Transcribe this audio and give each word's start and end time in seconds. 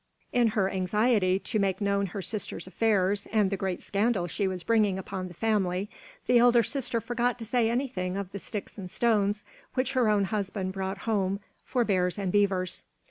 In 0.33 0.47
her 0.57 0.67
anxiety 0.67 1.37
to 1.37 1.59
make 1.59 1.79
known 1.79 2.07
her 2.07 2.23
sister's 2.23 2.65
affairs 2.65 3.27
and 3.31 3.51
the 3.51 3.55
great 3.55 3.83
scandal 3.83 4.25
she 4.25 4.47
was 4.47 4.63
bringing 4.63 4.97
upon 4.97 5.27
the 5.27 5.35
family, 5.35 5.91
the 6.25 6.39
elder 6.39 6.63
sister 6.63 6.99
forgot 6.99 7.37
to 7.37 7.45
say 7.45 7.69
anything 7.69 8.17
of 8.17 8.31
the 8.31 8.39
sticks 8.39 8.79
and 8.79 8.89
stones 8.89 9.43
which 9.75 9.93
her 9.93 10.09
own 10.09 10.23
husband 10.23 10.73
brought 10.73 10.97
home 11.05 11.39
for 11.63 11.85
bears 11.85 12.17
and 12.17 12.31
beavers. 12.31 12.87